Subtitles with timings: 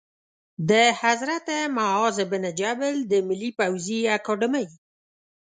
[0.69, 0.71] د
[1.01, 4.67] حضرت معاذ بن جبل د ملي پوځي اکاډمۍ